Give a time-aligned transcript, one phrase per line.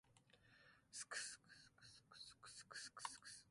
[0.97, 3.47] ｋｓｓｋｓｋｋｓｋｓｋｓ